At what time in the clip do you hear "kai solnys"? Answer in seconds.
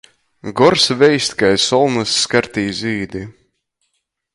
1.41-2.13